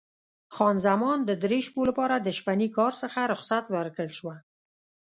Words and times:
خان 0.55 0.75
زمان 0.87 1.17
د 1.23 1.31
درې 1.43 1.59
شپو 1.67 1.81
لپاره 1.89 2.15
له 2.25 2.31
شپني 2.37 2.67
کار 2.77 2.93
څخه 3.01 3.19
رخصت 3.33 3.65
ورکړل 3.75 4.11
شوه. 4.17 4.35